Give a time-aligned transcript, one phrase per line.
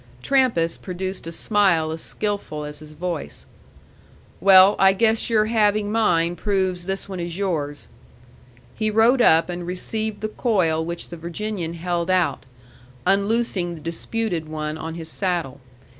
[0.23, 3.45] Trampas produced a smile as skilful as his voice.
[4.39, 7.87] "Well, I guess your having mine proves this one is yours."
[8.73, 12.47] He rode up and received the coil which the Virginian held out,
[13.05, 15.61] unloosing the disputed one on his saddle.